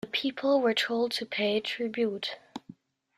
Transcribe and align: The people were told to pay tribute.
The 0.03 0.07
people 0.07 0.61
were 0.61 0.73
told 0.73 1.11
to 1.11 1.27
pay 1.27 1.59
tribute. 1.59 2.39